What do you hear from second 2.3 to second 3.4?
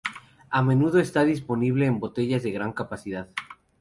de gran capacidad.